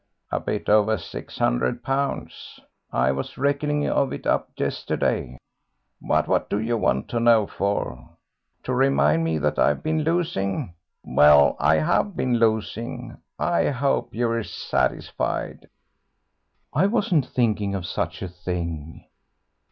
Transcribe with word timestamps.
"A 0.31 0.39
bit 0.39 0.67
over 0.67 0.97
six 0.97 1.37
hundred 1.37 1.83
pounds. 1.83 2.59
I 2.91 3.11
was 3.11 3.37
reckoning 3.37 3.87
of 3.87 4.11
it 4.11 4.25
up 4.25 4.49
yesterday. 4.57 5.37
But 6.01 6.27
what 6.27 6.49
do 6.49 6.57
you 6.59 6.75
want 6.75 7.07
to 7.09 7.19
know 7.19 7.45
for? 7.45 8.09
To 8.63 8.73
remind 8.73 9.23
me 9.23 9.37
that 9.37 9.59
I've 9.59 9.83
been 9.83 10.01
losing. 10.03 10.73
Well, 11.03 11.55
I 11.59 11.75
have 11.75 12.15
been 12.15 12.39
losing. 12.39 13.21
I 13.37 13.69
hope 13.69 14.09
you're 14.15 14.41
satisfied." 14.41 15.69
"I 16.73 16.87
wasn't 16.87 17.27
thinking 17.27 17.75
of 17.75 17.85
such 17.85 18.23
a 18.23 18.27
thing." 18.27 19.05